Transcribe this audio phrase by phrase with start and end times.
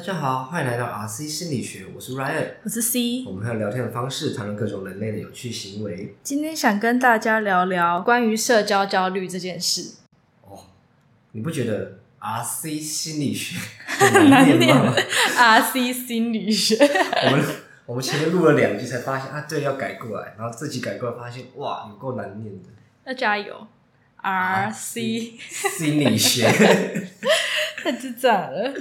[0.00, 6.16] 大家好，欢迎来到 RC 心理学，我是 Ryan，我是 C，我们还有聊天的方式谈论各种人类的有趣行为。
[6.22, 9.96] 今天想跟大家聊聊关于社交焦虑这件事。
[10.48, 10.58] 哦，
[11.32, 14.94] 你不觉得 RC 心理学 很难念吗
[15.36, 16.76] ？RC 心理学，
[17.26, 17.44] 我们
[17.84, 22.70] 我们前面录了两集才发现啊，对，要改过来，然后自己改过来发现哇，有够难念的。
[23.04, 23.66] 要加油
[24.22, 25.34] ，RC
[25.76, 26.46] 心理学，
[27.76, 28.72] 太智障了。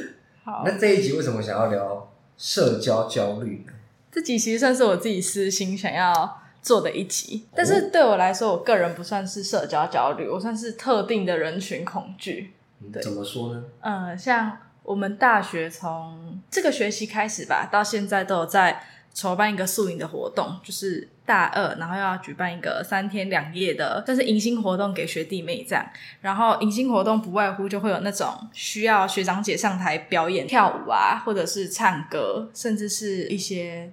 [0.66, 3.73] 那这一集为什么想要聊社交焦虑呢？
[4.12, 12.54] 这集其实算是我自己私心想要做的一集，但是对我来说，我个人不算是社交焦虑，我算是特定的人群恐惧。
[12.91, 13.63] 对，怎么说呢？
[13.81, 25.86] 嗯，像我们大学从这个学期开始吧，到现在都有在筹办一个宿营的活动，就是大二，然后要举办一个三天两夜的，算是迎新活动给学弟妹这样。
[26.21, 33.91] 然后迎新活动不外乎就会有那种需要学长姐上台表演跳舞啊，或者是唱歌，甚至是一些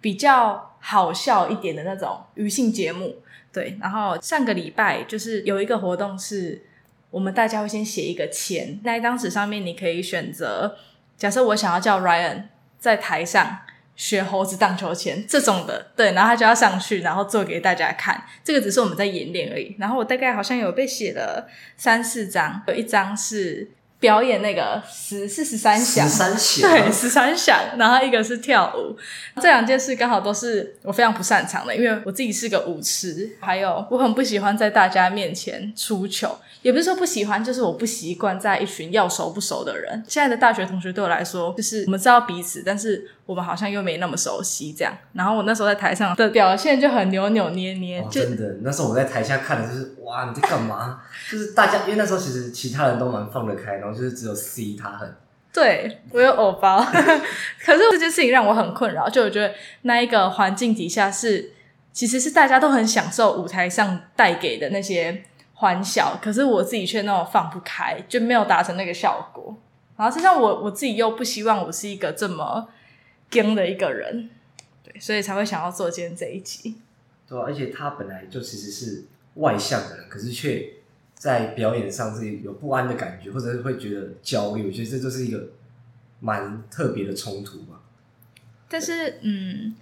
[0.00, 3.18] 比较好笑一点的那种余兴节目。
[3.52, 6.60] 对，然后上个礼拜就是有一个活动是，
[7.12, 10.76] 我们大家会先写一个签，那一张纸上面你可以选择，
[11.16, 12.46] 假设我想要叫 Ryan
[12.80, 13.60] 在台上。
[13.96, 18.22] 学猴子荡秋千这种的，对，然后他就要上去，然后做给大家看。
[18.42, 19.74] 这个只是我们在演练而已。
[19.78, 27.58] 然后我大概好像有被写了三四张，有一张是表演那个十四十三响，十三响，对，十三响。
[27.78, 28.96] 然后一个是跳舞，
[29.36, 36.38] 这两件事刚好都是我非常不擅长的，因为我自己是个舞痴，还有我很不喜欢在大家面前出糗。
[36.62, 40.02] 也不是说不喜欢，就是我不习惯在一群要熟不熟的人。
[40.08, 44.96] 现在的大学同学对我来说，就是我们知道彼此，但是我们好像又没那么熟悉这样。
[45.12, 48.56] 然后我那时候在台上的表现就很扭扭捏捏，哦、就真的。
[48.62, 51.00] 那时候我在台下看的就是哇，你在干嘛？
[51.30, 55.14] 就是大家，因为那时候其实其他人都蛮放得开，然后就是只有 C 他很。
[55.52, 56.84] 对，我有偶包，
[57.64, 59.08] 可是这件事情让我很困扰。
[59.08, 61.52] 就我觉得那一个环境底下是，
[61.92, 65.24] 其实是大家都很享受舞台上带给的那些。
[65.56, 69.56] 欢笑，可是我自己却那么放不开，就没有达成那个效果。
[69.96, 72.68] 然后，加上我我自己又不希望我是一个这么
[73.34, 74.30] 僵的一个人，
[74.82, 76.76] 对，所以才会想要做今天这一集。
[77.26, 80.74] 对啊，而且他本来就其实是外向的人，可是却
[81.14, 84.66] 在表演上是有不安的感觉，或者是会觉得焦虑。
[84.66, 85.48] 我觉得这就是一个
[86.20, 87.82] 蛮特别的冲突吧。
[88.68, 89.74] 但是，嗯，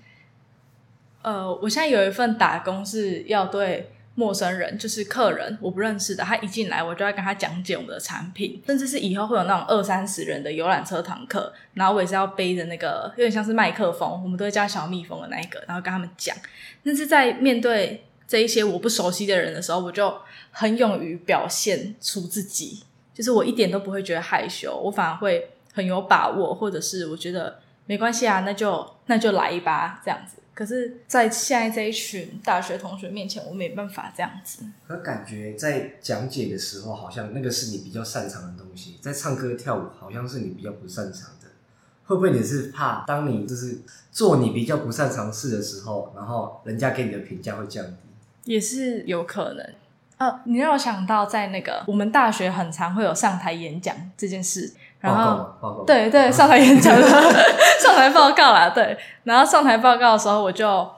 [1.23, 3.92] 呃，我现在有一份打工是要对。
[4.15, 6.23] 陌生人就是客人，我不认识的。
[6.23, 16.37] 他一进来，我就要跟他讲解我们的产品，甚至是以后会有那种二三十人的游览车堂课，然后我也是要背着那个有点像是麦克风，我们都会叫小蜜蜂的那一个，然后跟他们讲。
[16.85, 20.15] 但是在面对这一些我不熟悉的人的时候，我就
[20.51, 22.83] 很勇于表现出自己，
[23.15, 30.42] 就是我一点都不会觉得害羞，我反而会很有把握，或者是我觉得没关系啊，那就那就来吧，这样子。
[30.55, 34.65] 可是，在现在这一群大学同学面前，我没办法这样子。
[34.87, 41.49] 可感觉在讲解的时候，好像那个是你比较擅长的东西；在唱歌跳舞，好像是你比较不擅长的。
[42.05, 43.79] 会不会你是怕，当你就是
[44.11, 47.97] 做你比较不擅长事的时候，然后人家给你的评价会降低？
[48.45, 49.67] 也是有可能。
[50.19, 54.75] 呃，你让我想到，在那个我们大学很常会有上台演讲这件事。
[55.03, 57.07] 然后，对对，上台演讲的，
[57.81, 58.97] 上台报告啦，对。
[59.25, 60.89] 然后上台报告的时候，我就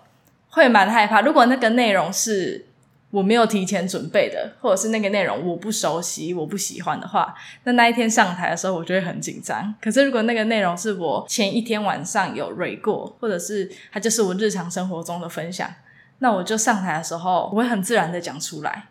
[0.50, 1.22] 会蛮害怕。
[1.22, 2.66] 如果那个内容是
[3.10, 7.34] 我没有提前准备的，或者是那个内容我不熟悉、我不喜欢的话，
[7.64, 9.74] 那那一天上台的时候，我就会很紧张。
[9.80, 15.70] 可是如果那个内容是我前一天晚上有 read 过，或者是它就是我日常生活中的分享，
[16.18, 18.88] 那我就上台的时候，我会很自然的讲出来。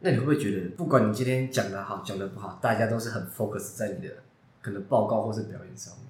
[0.00, 4.14] 那你会不会觉得，不管你今天讲的好，讲的不好，大家都是很 focus 在你的？
[4.60, 6.06] 可能报告或是表演上面，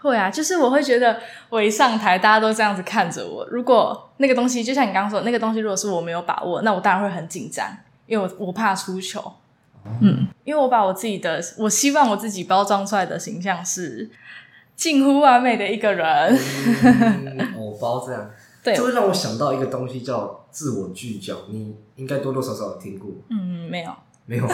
[0.00, 3.46] 会啊，就是我会觉得我一上台，大家都这样子看着我。
[3.46, 7.66] 如果那个东西，就像你刚刚说的，那个东西，如果是我没有把握，那我当然会很紧张，
[8.06, 9.20] 因为我我怕出糗。
[9.20, 14.10] 哦、嗯，因为我把我自己的，我希望我自己包装出来的形象是
[14.76, 16.06] 近乎完美的一个人。
[16.84, 18.30] 嗯、我包这样，
[18.62, 23.10] 对，就会让我想到一个东西叫自我聚焦，你应该多多少少有听过。
[23.30, 23.92] 嗯，没有，
[24.26, 24.46] 没有，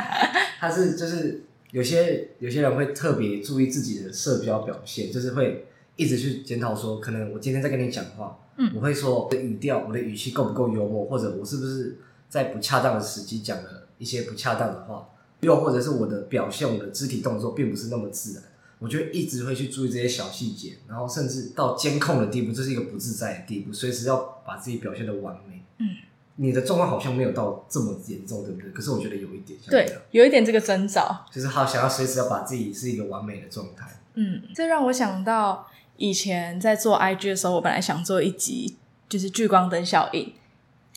[0.58, 1.44] 它是就是。
[1.74, 5.66] 有些有些人会特别注意自己的社交表现，就是会
[5.96, 11.98] 一直去检讨说，可能我今天在跟你讲话，嗯，我会说我的语调、我的语气够不够幽默，或者我是不是
[12.28, 15.08] 在不恰当的时机讲了一些不恰当的话，
[15.40, 18.42] 又或者是我的表现、我的肢体动作并不是那么自然，
[18.78, 25.64] 我就一直会去注意这些小细节，然后甚至到监控的地步，这是一个不自在的地步，随时要把自己表现得完美。
[25.78, 25.86] 嗯，
[26.36, 28.70] 你的状况好像没有到这么严重，对不对？
[28.70, 33.88] 可是我觉得有一点像，对，有一点这个征兆，就是好想要随时要把自己是一个完美的状态。
[34.14, 38.76] 嗯，这让我想到以前在做 IG 的时候，我本来想做一集
[39.08, 40.32] 就是聚光灯效应，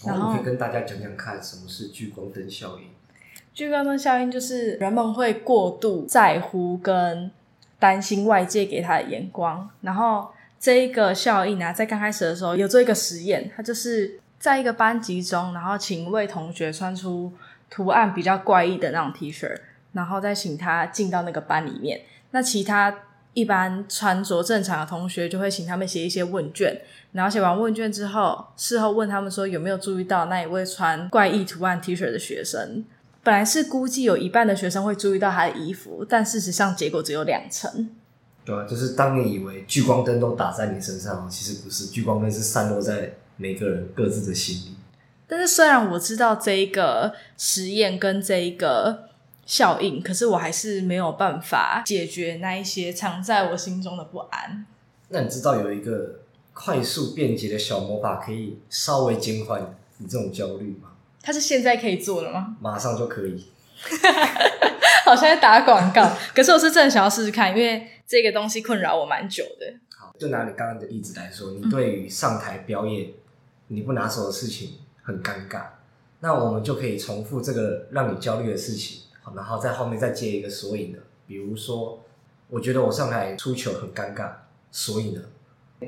[0.04, 2.86] 然后我可以跟大家讲讲看什么是聚光灯效应。
[3.54, 7.32] 聚光灯效应就是人们会过度在乎跟
[7.80, 10.30] 担心外界给他的眼光，然后
[10.60, 17.32] 这一个效应呢，在刚开始的时候有做一个实验，它就是在一个班级中，然后请一位同学穿出
[17.70, 19.58] 图案比较怪异的那种 T 恤，
[19.94, 22.02] 然后再请他进到那个班里面。
[22.32, 22.94] 那其他
[23.34, 26.80] 一般穿着正常的同学就会请他们写一些问卷，
[27.12, 32.86] 然后写完问卷之后，事后问他们说有没有注意到那一位穿怪异图案 T 恤的学生。
[33.24, 37.90] 本来是估计有一半的学生会注意到他的衣服，但事实上结果只有两成。
[38.46, 44.76] 对啊，就是当你以为聚光灯都打在你身上，其实不是，聚光灯是散落在每个人各自的心理。
[45.28, 49.10] 但是虽然我知道这一个实验跟这一个
[49.46, 54.66] 效应，可是我还是没有办法解决那一些藏在我心中的不安。
[55.10, 56.20] 那你知道有一个
[56.54, 60.92] 快速便捷的小魔法，可以稍微减缓你这种焦虑吗？
[61.22, 62.56] 它是现在可以做了吗？
[62.62, 63.48] 马上就可以。
[65.06, 69.74] 好像在打广告，可是我是真的想要试试看，因为这个东西困扰我蛮久的。
[69.96, 73.10] 好，就拿你刚刚的例子来说，你对于上台表演
[73.68, 75.64] 你不拿手的事情很尴尬，
[76.20, 79.02] 那我们就可以重复这个让你焦虑的事情，
[79.36, 82.04] 然后在后面再接一个所以呢，比如说，
[82.50, 84.32] 我觉得我上台出糗很尴尬，
[84.72, 85.22] 所以呢，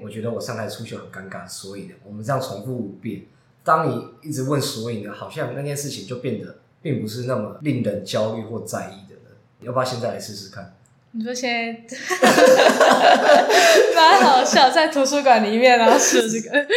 [0.04, 3.24] 我觉得我上台出糗很尴尬，所以呢，我们这样重复五遍。
[3.64, 9.36] 当你一直问所以呢，好像那件事情就变得并不是那么令人焦虑或在意的了。
[9.62, 10.76] 要不要现在来试试看？
[11.12, 11.98] 你说现在
[13.96, 16.68] 蛮好笑，在图书馆里面然后试这个。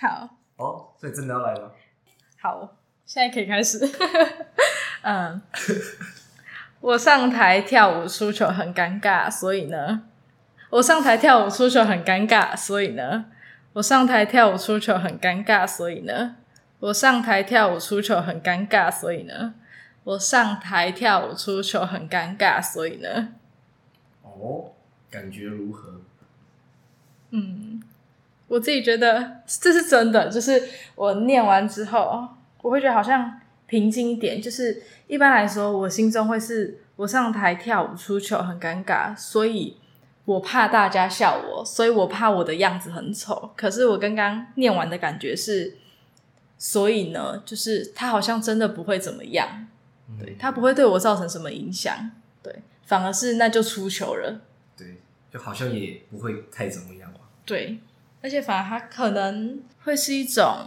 [0.00, 1.72] 好哦，所以真的要来了。
[2.40, 3.78] 好，现在可以开始。
[5.02, 5.40] 嗯，
[6.80, 10.02] 我上台跳舞出糗很尴尬，所以呢，
[10.70, 13.26] 我上台跳舞出糗很尴尬，所以呢。
[13.74, 16.34] 我上台跳舞出糗很尴尬，所以呢，
[16.80, 19.54] 我上台跳舞出糗很尴尬，所以呢，
[20.02, 23.28] 我上台跳舞出糗很尴尬，所以呢，
[24.22, 24.72] 哦，
[25.08, 26.00] 感觉如何？
[27.30, 27.80] 嗯，
[28.50, 30.60] 我自己觉得这是真的，就是
[30.96, 32.26] 我念完之后，
[32.62, 34.42] 我会觉得好像平静一点。
[34.42, 39.76] 就是一般来说，我心中会是我上台跳舞出糗很尴尬，所以。
[40.26, 43.50] 我怕大家笑我，所以我怕我的样子很丑。
[43.56, 45.76] 可是我刚刚念完的感觉是，
[46.56, 49.66] 所以呢，就是他好像真的不会怎么样，
[50.20, 52.12] 对，他不会对我造成什么影响，
[52.44, 52.54] 对，
[52.84, 54.40] 反而是那就出糗了，
[54.76, 55.00] 对，
[55.32, 57.80] 就好像也不会太怎么样吧，对，
[58.22, 60.66] 而且反而它可能会是一种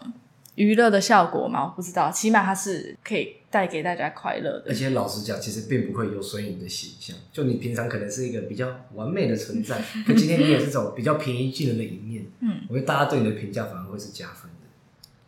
[0.55, 3.37] 娱乐的效果嘛，我不知道，起码它是可以。
[3.53, 7.15] 带给大家快乐的，而且老实讲，其实并不会有损你的形象。
[7.31, 14.67] 就你平常可能是一个比较完美的存在，可今天你也是种比较平易近人的一面，嗯，我觉得大家对你的评价反而会是加分的。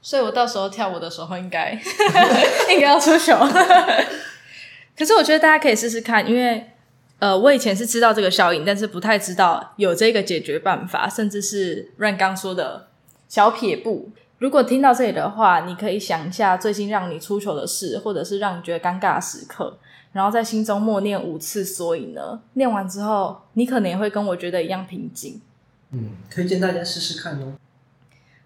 [0.02, 1.72] 所以我到时候跳舞的时候应该
[2.74, 3.38] 应该要出糗。
[4.98, 6.72] 可是我觉得大家可以试试看，因为
[7.20, 12.88] 呃，我以前是知道这个效应，但是不太知道有这个解决办法，甚至是 Ryan 刚说的
[13.28, 14.12] 小撇步。
[14.38, 19.78] 如果听到这里的话，你可以想一下最近让你出糗的事，或者是让你觉得尴尬的时刻，
[20.12, 21.64] 然后在心中默念五次。
[21.64, 25.42] 所以呢，念完之后，你可能也会跟我觉得一样平静。
[25.92, 27.54] 嗯，推荐大家试试看哦。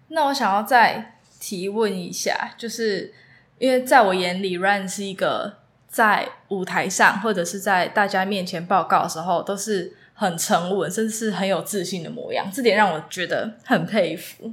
[0.08, 3.12] 那我想要再提问一下，就是
[3.58, 5.56] 因为在我眼里，Ryan 是一个
[5.90, 14.52] 在舞台上或者是在大家面前报告的时候都是很沉稳，甚至是很有自信的模样，这点让我觉得很佩服。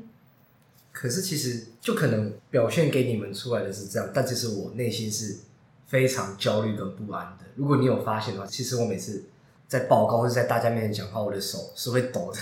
[0.91, 5.37] 可是其实就可能表现给你们出来的是这样，但其实我内心是
[5.85, 7.45] 非常焦虑跟不安的。
[7.55, 9.25] 如果你有发现的话，其实我每次
[9.67, 12.39] 在报告或者在大家面前讲话，我的手是会抖的，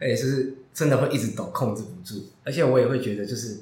[0.00, 2.26] 哎，就是真的会一直抖，控制不住。
[2.44, 3.60] 而且我也会觉得，就是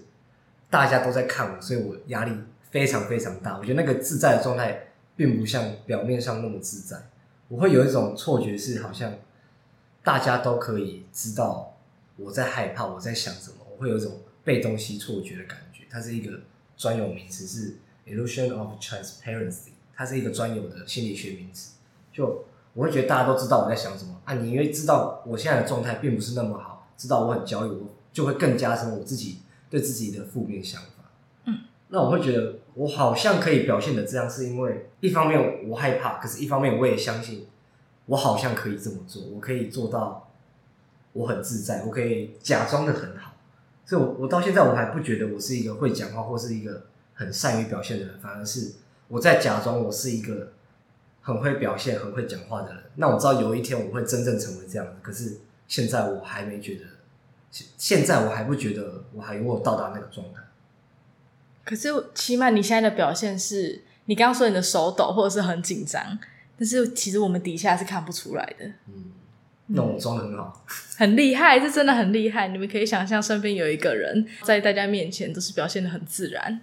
[0.69, 2.33] 大家都在看我，所以我压力
[2.73, 3.57] 非常非常大。
[3.57, 6.97] 我觉得那个自在的状态，并不像表面上那么自在。
[7.47, 9.15] 我会有一种错觉，是好像
[10.03, 11.77] 大家都可以知道
[12.17, 13.59] 我在害怕，我在想什么。
[13.71, 14.11] 我会有一种。
[14.45, 16.41] 被东西错觉的感觉，它是一个
[16.77, 17.77] 专有名词，是
[18.09, 21.75] illusion of transparency，它是一个专有的心理学名词。
[22.13, 31.09] 就我会觉得大家都知道我在想什么啊，你因为知道我现在的状态并不是那么好，知道我很焦虑，我就会更加深我自己对自己的负面想法。
[31.45, 37.47] 嗯，那我会觉得我好像可以表现的这样，是因为一方面我害怕，可是一方面我也相信
[38.07, 40.31] 我好像可以这么做，我可以做到
[41.13, 43.33] 我很自在，我可以假装的很好。
[43.85, 48.73] 所以我我到现在我还不觉得我是一个会讲话或是一个很善于表现的人，反而是
[49.09, 50.53] 我在假装我是一个
[51.21, 52.83] 很会表现、很会讲话的人。
[52.97, 55.39] 那我知道有一天我会真正成为这样的，可是
[55.69, 56.85] 现在我还没觉得，
[57.51, 60.41] 现现在我还不觉得我还有到达那个状态。
[61.65, 66.19] 可是起码你现在的表现是，你刚刚说你的手抖或者是很紧张，
[66.59, 68.67] 但是其实我们底下是看不出来的。
[68.89, 69.13] 嗯。
[69.75, 70.65] 那我装的很好，
[70.99, 72.49] 很厉害，这真的很厉害。
[72.49, 76.61] 你们可以想象，身边有一个人在大家面前都是表现的很自然。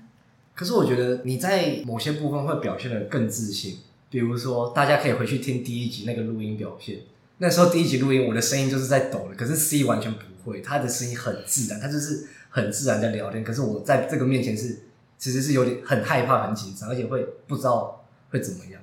[0.54, 3.78] 可是我觉得你在某些部分会表现的更自信，
[4.12, 6.98] 比如说，大家可以回去听第一集那个录音表现。
[7.38, 13.44] 那时候第一集录音，我的声音就是在抖的，可是 C 完全不会，他的声音很自然，他就是很自然的聊天。
[13.44, 14.78] 可是我在这个面前是，
[15.20, 18.82] 其实是有点很害怕、很紧张，而且会不知道会怎么样。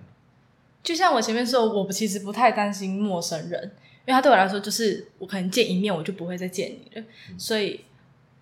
[0.84, 3.72] 就像我前面说，我其实不太担心陌生人。
[4.08, 7.80] 因为他对我来说，就是我可能见一面我就不会再见你了，嗯、所以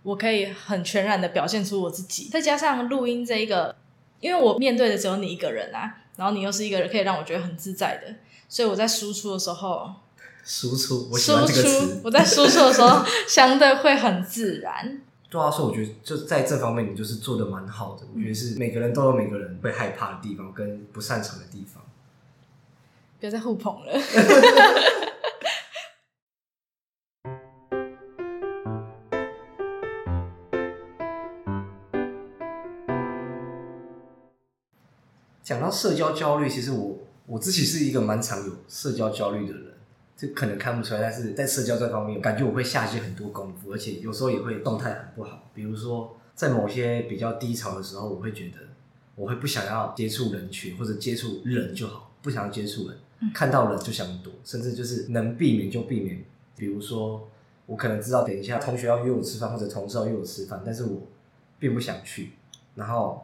[0.03, 2.29] 我可以很全然的表现出我自己。
[2.31, 3.75] 再加上录音这一个，
[4.21, 8.15] 因为我面对的只有你一个人啊，然后你又是一个人，可以让我觉得很自在的，
[8.47, 9.91] 所以我在输出的时候，
[10.45, 11.17] 输出，我。
[11.17, 15.01] 输出，我在输出的时候 相对会很自然。
[15.35, 18.07] 对啊，所以我觉得就在这方面，你就是做的蛮好的。
[18.15, 21.83] 我觉得是每个人都有每个人会害怕的地方跟不擅长的地方。
[23.19, 23.93] 不要再互捧了。
[35.43, 39.74] 讲到社交焦虑，其实我我自己是一个蛮常有社交焦虑的人，
[40.17, 45.51] 这可能看不出来，但是在社交这方面，感觉我会下一些很多功夫，而且有时候也会状态很不好。
[45.55, 48.59] 比如说，在某些比较低潮的时候，我会觉得
[49.15, 52.99] 我会不想要接触人群，或者接触人就好，不想要接触人，
[53.33, 56.25] 看到人就想躲，甚至就是能避免就避免。
[56.57, 57.29] 比如说，
[57.67, 61.03] 我可能知道等一下同学要约我吃饭，或者同事要约我吃饭，但是我
[61.59, 62.31] 并不想去，
[62.75, 63.23] 然后。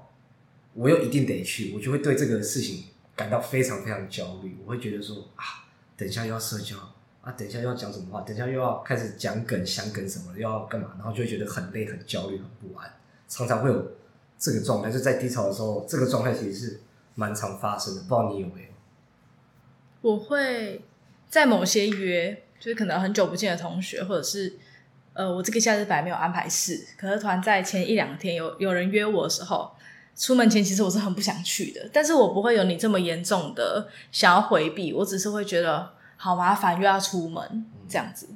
[0.73, 2.85] 我又一定得去，我就会对这个事情
[3.17, 4.57] 感到非常非常焦虑。
[4.65, 5.67] 我会觉得说啊，
[6.01, 6.77] 等一下又要社交
[7.21, 12.91] 啊，等一下又要讲什么话，等一下又要开始讲梗、想梗什么，又要干嘛，然后就会觉得很累、很焦虑、很不安，
[13.29, 13.93] 常常会有
[14.39, 14.91] 这个状态。
[14.91, 16.81] 就在低潮的时候，这个状态其实是
[17.17, 18.01] 蛮常发生的。
[18.01, 18.69] 不知道你有没有？
[20.01, 20.83] 我会
[21.29, 24.57] 在某些约，就是可能很久不见的同学，或者是
[25.13, 29.71] 呃，我这个假日本来没有安排事，可是突然在前一两天有有人约我的时候。
[30.21, 38.29] 出门前其实我是很不想去的，但是我不会有你这么严重的想要回避，我只是会觉得好麻烦，又要出门、嗯、这样子。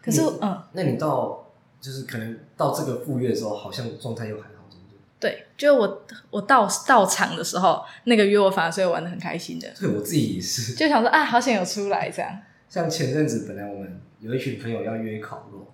[0.00, 1.44] 可是，嗯，那你到
[1.80, 4.98] 就是可能到这个赴约的时候，好像状态又还好，对不对？
[5.18, 9.68] 对，就我我到到场的时候，那个约我反而是会玩的很开心的。
[9.76, 12.38] 对， 我自己也是，就想说啊，好想有出来这样。
[12.68, 15.66] 像前阵子本来我们有一群朋友要约烤肉，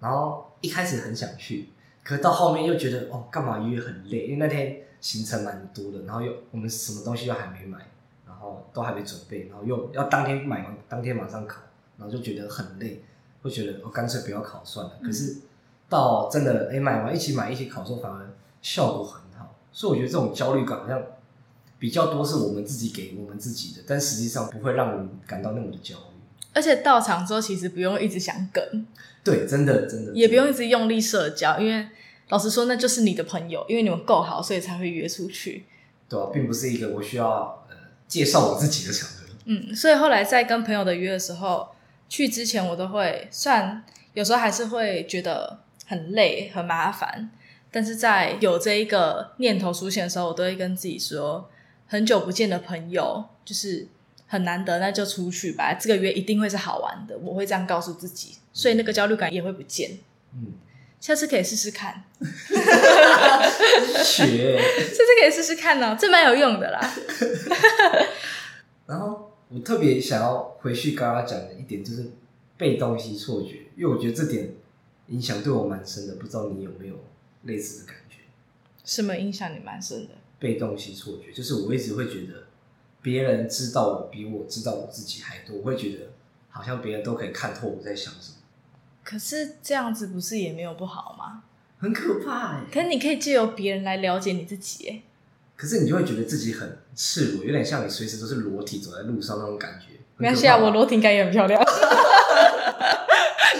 [0.00, 1.68] 然后一开始很想去。
[2.10, 4.24] 可到后面又觉得哦，干嘛约很累？
[4.26, 7.78] 因为那天行程蛮多的，然后又我们什么东西又还没买，
[8.26, 11.60] 然后都还没准备，然后又要当天买完，当天马上考，
[11.98, 13.04] 然后就觉得很累，
[13.42, 14.98] 会觉得我干脆不要考算了。
[15.04, 15.36] 可是
[15.88, 18.28] 到真的哎、欸、买完一起买一起考之后，反而
[18.60, 19.54] 效果很好。
[19.70, 21.00] 所以我觉得这种焦虑感好像
[21.78, 26.09] 比较多是我们自己给我们自己的，但实际上不会让我们感到那么的焦虑。
[26.52, 28.86] 而且到场之后，其实不用一直想梗。
[29.22, 31.86] 对，真的真的，也不用一直用力社交，因为
[32.30, 35.66] 老实说，那就是你的朋友，因为你们够好，所以才会约出去。
[36.08, 37.76] 对啊，并不是一个我需要呃
[38.08, 39.26] 介绍我自己的场合。
[39.44, 41.68] 嗯，所以后来在跟朋友的约的时候，
[42.08, 47.30] 去之前我都会，虽然有时候还是会觉得很累、很麻烦，
[47.70, 51.48] 但是在有这一个念头出现的时候，我都会跟自己说，
[51.86, 53.86] 很久不见的朋友就是。
[54.30, 55.74] 很难得，那就出去吧。
[55.74, 59.98] 这个月一定会是好玩的，我会这样告诉自己，所以那个焦虑感也会不见。
[60.32, 60.52] 嗯，
[61.00, 62.04] 下次可以试试看。
[64.04, 66.94] 学，下次可以试试看呢、喔，这蛮有用的啦。
[68.86, 72.12] 然后我特别想要回去刚刚讲的一点，就是
[72.56, 74.54] 被东西错觉，因为我觉得这点
[75.08, 76.94] 影响对我蛮深的，不知道你有没有
[77.42, 78.18] 类似的感觉？
[78.84, 80.14] 什么影响你蛮深的？
[80.38, 82.44] 被东西错觉，就是我一直会觉得。
[83.02, 86.08] 别人知道我比我知道我自己还多，我会觉得
[86.50, 88.36] 好像别人都可以看透我在想什么。
[89.02, 91.42] 可是这样子不是也没有不好吗？
[91.78, 92.60] 很可怕哎！
[92.70, 95.00] 可是你可以借由别人来了解你自己哎。
[95.56, 99.98] 可是你就会觉得自己很赤裸，有点像你随时都是裸体走在路上那种感觉。
[100.18, 101.58] 没关系啊，我裸体感也很漂亮。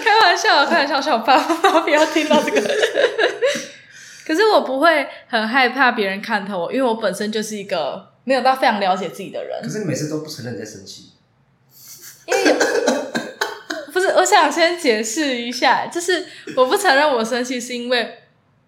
[0.03, 2.61] 开玩笑，开玩笑，小爸爸不要听到这个。
[4.23, 8.10] 可是我不会很害怕别人看透我，因为我本身就是一个。
[8.23, 11.11] 没有到非常了解自己的人，可是你每次都不承认你在生气，
[12.27, 12.55] 因为
[13.91, 16.25] 不是，我想先解释一下，就是
[16.55, 18.19] 我不承认我生气，是因为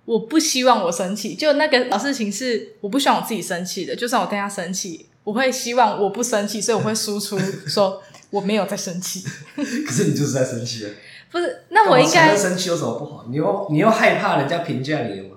[0.06, 1.36] 我不希望我生气。
[1.36, 9.24] 就那个老事情是我不希望我自己生气的，就算我跟他生气，我会希望我不生气，所以我会输出说我没有在生气。
[9.56, 10.90] 可是你就是在生气啊！
[11.32, 13.26] 不是，那我应该生气有什么不好？
[13.30, 15.32] 你又你又害怕人家评价你？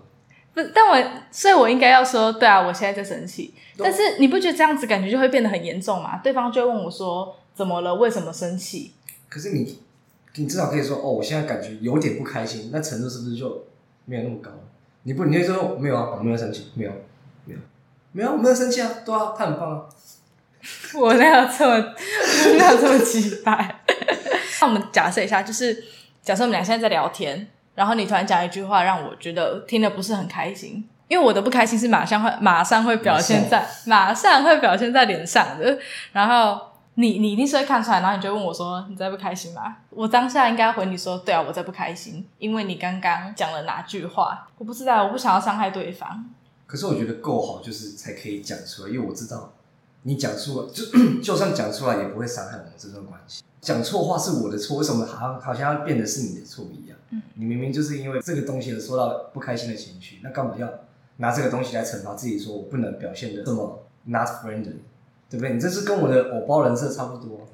[0.56, 3.52] 不，但我所以，我应该要说，对啊，我现在在生气。
[3.76, 6.18] 但是你不觉得这样子感觉就会变得很严重吗？
[6.24, 7.94] 对方就会问我说：“怎么了？
[7.94, 8.94] 为什么生气？”
[9.28, 9.78] 可是你，
[10.36, 13.66] 你至少可以说：“哦，我现在感觉有点不开心。”那程度是不是就
[14.06, 14.50] 没有那么高？
[15.02, 16.90] 你不，你就说：“没有啊，我没有生气，没有，
[17.44, 17.60] 没有，
[18.12, 19.84] 没有，没有生气啊，对啊，他很棒啊。”
[20.98, 23.82] 我哪有这么，我哪有这么奇怪？
[24.62, 25.84] 那我们假设一下，就是
[26.22, 30.88] 假设我们俩现在在聊天，然后你突然讲一句话，让我觉得听得不是很开心。
[31.06, 35.78] 因为我的不开心是马上会马上会表现在马上会表现在脸上的，
[36.10, 36.60] 然后
[36.94, 39.76] 你你一定是会看出来，然后你就问我说，你在不开心吗？
[39.90, 44.48] 我当下应该回你说，对啊，我在不开心，因为你刚刚讲了哪句话？
[44.58, 46.24] 我不知道，我不想要伤害对方。
[46.66, 49.52] 可是我觉得够好，就是才可以讲出来，因为我知道
[50.02, 53.44] 你讲出来就就算讲出来也不会伤害我们这段关系。
[53.60, 56.95] 讲错话是我的错，为什么好像好像要变得是你的错一样？
[57.34, 60.68] 你明明就是因为这个东西而受到不开心的情绪，那干嘛要？
[61.18, 64.82] 拿这个东西来惩罚自己，说我不能表现的这么 not friendly，
[65.30, 65.54] 对不对？
[65.54, 67.48] 你这是跟我的偶包人设差不多。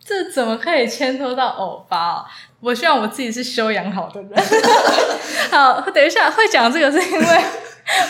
[0.00, 2.26] 这怎么可以牵拖到偶包？
[2.58, 4.32] 我希望我自己是修养好的人。
[5.52, 7.44] 好，等一下会讲这个是因为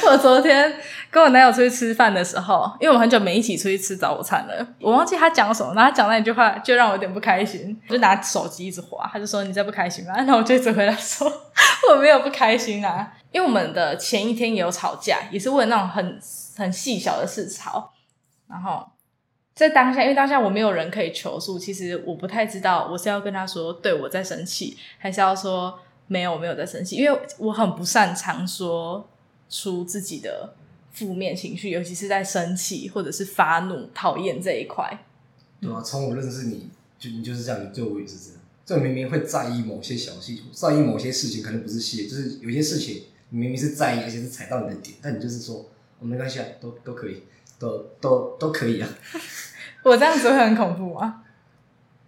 [0.09, 0.81] 我昨天。
[1.17, 10.13] 跟我男友出去吃饭的时候，因为我们很久没一起出去吃早餐了，我忘记他讲什么，然后他讲那一句话就让我有点不开心，我就拿手机一直滑，他就说，你在不开心吗？
[10.19, 11.27] 然后我就一直回来说
[11.91, 16.21] 我没有不开心啊，因为我们的前一天也有吵架，也是为了那种很
[16.55, 17.91] 很细小的事吵，
[18.47, 18.87] 然后
[19.55, 29.09] 在当下，因为当下我没有人可以求诉，其实我不太知道我是要跟他说对我在生气，还是要说没有我没有在生气，因为我很不擅长说
[29.49, 30.53] 出自己的。
[30.97, 35.05] 负面情绪，尤其是在生气或者是发怒、讨厌这一块。
[35.61, 38.41] 对啊，从我认识你就你就是这样，你对我也是这样。
[38.65, 45.69] 就明明会在意某些小细节，在意某些事情，可能不是细，就是有些事情你明明是在意，而且是踩到你的点，但你就是说，
[46.01, 47.23] 哦，没关系啊，都都可以，
[47.59, 48.89] 都都都可以啊。
[49.85, 51.23] 我这样子会很恐怖吗？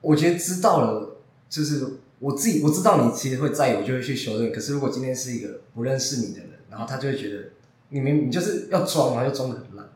[0.00, 1.18] 我觉得知道了，
[1.50, 1.86] 就是
[2.18, 4.50] 我自己我知道你其实会在意，我就会去修正。
[4.50, 7.50] 可是如果今天是一个不认识你的人，然后他就会觉得。
[7.90, 9.88] 你明你就是要装，然后又装的很烂。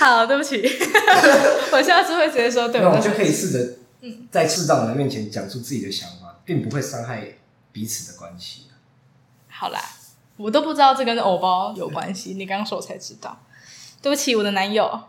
[0.00, 0.56] 好，对不起，
[1.72, 2.80] 我下次会直接说对。
[2.80, 3.76] 那我就可以试着
[4.30, 7.34] 在适当人面前讲出自己的想法，并不会伤害
[7.70, 8.66] 彼此的关系。
[9.48, 9.78] 好啦，
[10.36, 13.38] 我都不知道这跟偶包有关系， 你刚刚说我才知道。
[14.02, 15.04] 对不起，我的男友。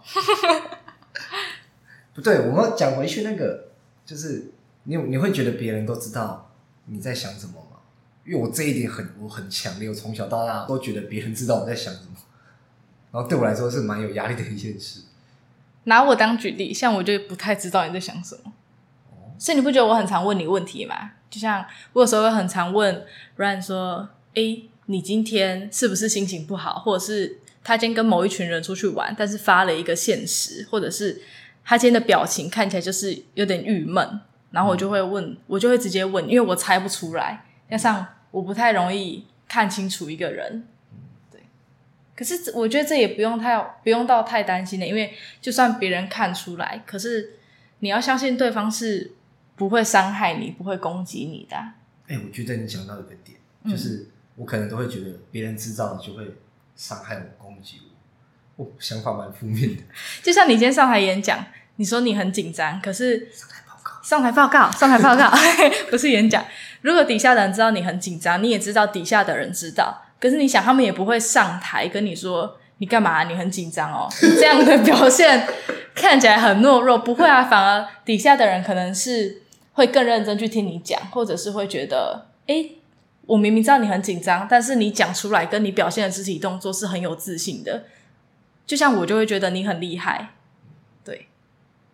[2.14, 3.70] 不对，我们讲回去那个，
[4.06, 4.52] 就是
[4.84, 6.52] 你你会觉得别人都知道
[6.88, 7.71] 你在想什么吗？
[8.24, 12.16] 因为我这一点很我很强烈，我从小到大都觉得别人知道我在想什么，
[13.12, 15.02] 然后对我来说是蛮有压力的一件事。
[15.86, 18.54] 拿我当举例，像我就不太知道你在想什么，
[19.10, 21.14] 哦、所以你不觉得我很常问你问题吗？
[21.32, 23.04] 就像我有时候会很常问
[23.38, 26.76] Ryan 说：“诶，你今天是不是心情不好？
[26.76, 31.22] 或者是他今天跟某一群人出去玩，但是发了一个现实，或者是
[31.66, 34.20] 他今天的表情看起来就是有点郁闷，
[34.52, 40.68] 然后我就会问，嗯、我就会直接问，因为我猜不出来。”加上我不太容易看清楚一个人，
[41.32, 41.40] 对。
[42.14, 47.38] 可是我觉得这也不用太不用到太担心的，因为就算别人看出来，可是
[47.80, 49.14] 你要相信对方是
[49.56, 51.56] 不会伤害你、不会攻击你的。
[51.56, 56.26] 哎、欸，我觉得你讲到一个点，就是我可能都会觉得别人知道就会
[56.76, 57.80] 伤害我、攻击
[58.58, 59.84] 我，我想法蛮负面的。
[60.22, 61.46] 就像你今天上台演讲，
[61.78, 63.30] 你说你很紧张，可是
[64.02, 65.32] 上台报告、上台报告、
[65.90, 66.44] 不是演讲。
[66.82, 73.24] 如果底下的人知道你很紧张，你也知道底下的人知道，可是你想，他们也不会上台跟你说你干嘛？
[73.26, 75.48] 你很紧张哦， 这样的表现
[75.94, 76.98] 看起来很懦弱。
[76.98, 82.78] 不会啊，反而底下的人可能是会更认真去听你讲，或者是会觉得，诶，
[83.28, 87.84] 我明明知道你很紧张，但是你讲出来跟你表现的肢体动作是很有自信的。
[88.66, 90.30] 就像我就会觉得你很厉害，
[91.04, 91.28] 对。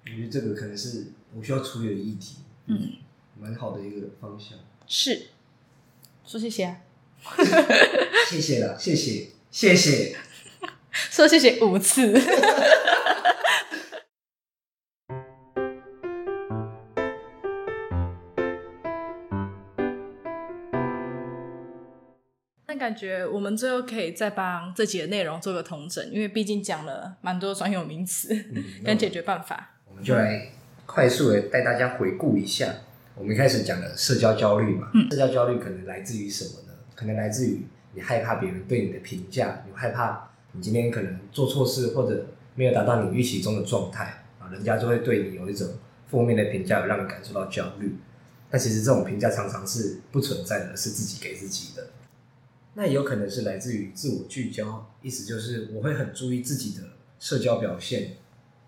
[0.06, 2.94] 我觉得这个可能是我需要处理的议题，嗯，
[3.40, 4.58] 蛮好的一个方向。
[4.88, 5.28] 是，
[6.26, 6.82] 说谢谢啊，
[8.30, 10.16] 谢谢了，谢谢，谢谢，
[10.92, 12.14] 说谢谢五次。
[22.70, 28.34] 那感觉我们最后可以再帮这集的内容做个统整，因为毕竟讲了蛮多专有名词
[28.84, 29.76] 跟解决办法。
[29.86, 30.52] 我们就来
[30.88, 32.74] 快速的带大家回顾一下，
[33.14, 34.90] 我们一开始讲的社交焦虑嘛。
[34.96, 36.74] 嗯、社交焦虑可能来自于什么呢？
[36.96, 45.68] 可能来自于你害怕别人对你的评价，你害怕你今天可能做错事或者没有达到你预期中的状态啊，人家就会对你有一种
[46.08, 47.96] 负面的评价，让你感受到焦虑。
[48.50, 51.86] 但其实这种评价常常是不存在的，是自己给自己的。
[52.76, 56.84] 那也有可能是来自于自我聚焦，意思就是我会很注意自己的
[57.20, 58.14] 社交表现，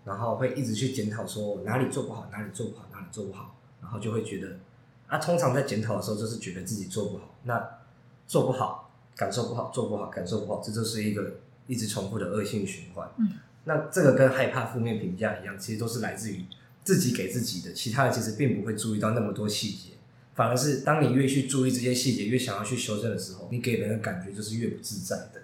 [0.04, 4.58] 然后会一直去检讨说我哪里做不好，哪里做不好，哪里做不好，然后就会觉得
[5.06, 7.78] 啊，通常在检讨的时候就是觉得自己做不好，那
[8.26, 13.10] 做不好，感受不好，做不好，感受不好，这就是一个一直重复的恶性循环。
[13.18, 13.28] 嗯，
[13.64, 16.44] 那这个跟害怕负面评价一样，其实都是来自于。
[16.82, 19.90] 自己给自己的，其他人其实并不会注意到那么多细节，
[20.34, 25.42] 反而是当你越去注意这些细节，越想要去修正的时候，你给人的感觉就是越不自在的。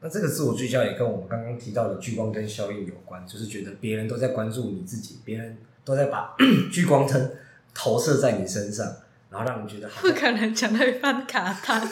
[0.00, 6.36] 那这个自我聚焦也跟我们刚刚提到的聚光灯效应有关，就是觉得别人都在关注你自己，别人都在把
[6.70, 7.30] 聚光灯
[7.74, 8.86] 投射在你身上，
[9.30, 10.02] 然后让你觉得好。
[10.02, 11.80] 不可能讲到一半卡弹。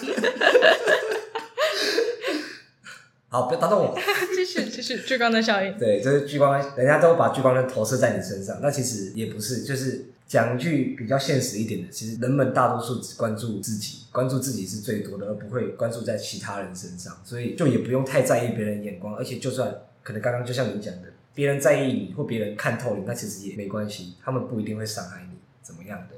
[3.28, 3.98] 好，不要打断我。
[4.36, 5.76] 继续，继续，聚光灯效应。
[5.76, 9.62] 对，就是聚光灯，人家都把聚光灯投射在你身上，那其实也不是。
[9.62, 17.16] 就是讲一句比较现实一点的，其实人们大多数只关注自己，关注自己是最多的，而不会关注在其他人身上。
[17.22, 26.16] 所以就也不用太在意别人眼光，而且就算可能刚刚就像你讲的，别人在意你或别人看透你，那其实也没关系，他们不一定会伤害你，怎么样的。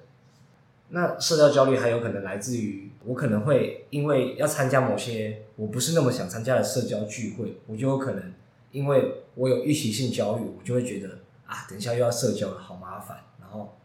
[0.88, 8.33] 那社交焦虑还有可能来自于我可能会因为要参加某些我不是那么想参加的社交聚会，我就有可能
[8.72, 13.76] 因为我有预期性焦虑，我就会觉得啊，等一下又要社交了，好麻烦，然后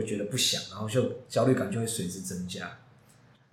[0.00, 2.78] 就觉得不想，然后就焦虑感就会随之增加，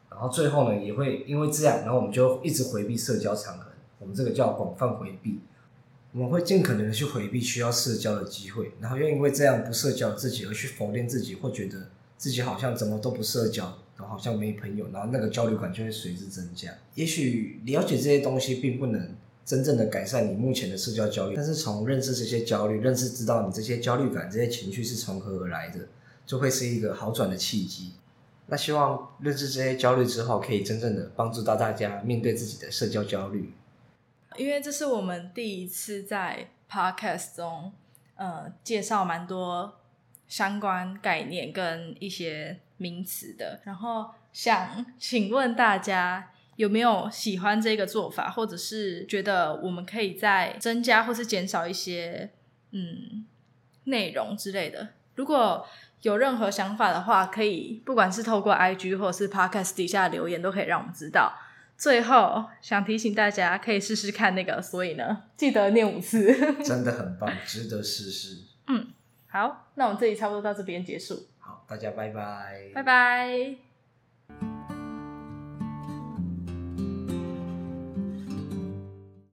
[0.10, 3.66] 然后最后呢也会因为这样，然后我们就一直回避社交场合，
[4.00, 5.40] 我们这个叫广泛回避，
[6.14, 11.88] 我们会尽可能的去回避需要社交的机会，然后又因为这样不社交自己而去否定自己，或觉得。
[12.22, 13.66] 自己好像怎么都不社交，
[13.98, 16.72] 然后好像没朋友，然后那个焦虑感就会随之增加。
[16.94, 25.80] 也许了解这些东西并不能真正的改善你目前的社交焦虑，但是从认识这些焦虑，认识知道你这些焦虑感、这些情绪是从何而来的，
[26.26, 27.94] 就会是一个好转的契机。
[28.48, 33.54] 那希望认识这些焦虑之后，可以真正的帮助到大家面对自己的社交焦虑。
[34.38, 37.74] 因为这是我们第一次在 Podcast 中，
[38.16, 39.78] 呃，介绍蛮多。
[40.28, 52.32] 相关概念跟一些名词的，然后想请问大家有没有喜欢这个做法，或者是觉得我们可以再增加或是减少一些
[52.72, 53.26] 嗯
[53.84, 54.94] 内容之类的？
[55.16, 55.68] 如果
[56.02, 61.34] 有任何想法的话，可以不管是透过 IG 或者是 Podcast 底下留言，都可以让我们知道。
[61.78, 66.34] 最后想提醒大家，可以试试看那个，所以呢，记得念五次，
[66.64, 68.38] 真的很棒，值得试试。
[68.68, 68.88] 嗯。
[69.28, 71.28] 好，那我们这里差不多到这边结束。
[71.40, 72.70] 好，大家拜拜。
[72.76, 73.71] 拜拜。